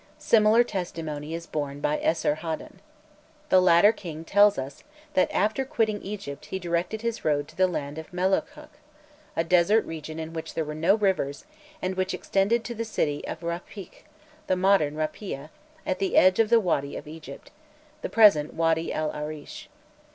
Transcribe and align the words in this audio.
Similar 0.17 0.63
testimony 0.63 1.35
is 1.35 1.45
borne 1.45 1.79
by 1.79 1.99
Esar 1.99 2.37
haddon. 2.37 2.79
The 3.49 3.61
latter 3.61 3.91
king 3.91 4.25
tells 4.25 4.57
us 4.57 4.83
that 5.13 5.31
after 5.31 5.63
quitting 5.63 6.01
Egypt 6.01 6.45
he 6.47 6.57
directed 6.57 7.03
his 7.03 7.23
road 7.23 7.47
to 7.49 7.55
the 7.55 7.67
land 7.67 7.99
of 7.99 8.11
Melukhkha, 8.11 8.69
a 9.35 9.43
desert 9.43 9.85
region 9.85 10.17
in 10.17 10.33
which 10.33 10.55
there 10.55 10.65
were 10.65 10.73
no 10.73 10.95
rivers, 10.95 11.45
and 11.83 11.93
which 11.95 12.15
extended 12.15 12.63
"to 12.63 12.73
the 12.73 12.83
city 12.83 13.23
of 13.27 13.43
Rapikh" 13.43 14.03
(the 14.47 14.55
modern 14.55 14.95
Raphia) 14.95 15.51
"at 15.85 15.99
the 15.99 16.17
edge 16.17 16.39
of 16.39 16.49
the 16.49 16.59
wadi 16.59 16.95
of 16.95 17.07
Egypt" 17.07 17.51
(the 18.01 18.09
present 18.09 18.55
Wadi 18.55 18.91
El 18.91 19.11
Arîsh). 19.13 19.67